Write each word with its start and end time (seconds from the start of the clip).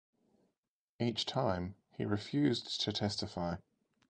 Each 0.99 1.27
time, 1.27 1.75
he 1.91 2.05
refused 2.05 2.81
to 2.81 2.91
testify. 2.91 3.57